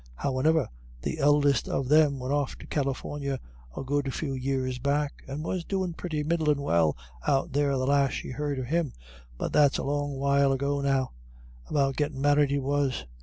[0.15, 0.67] Howane'er,
[1.03, 3.39] the eldest of them went off to California
[3.77, 8.13] a good few years back, and was doin' pretty middlin' well out there the last
[8.13, 8.93] she heard of him,
[9.37, 11.11] but that's a long while ago now;
[11.67, 13.05] about gettin' married he was.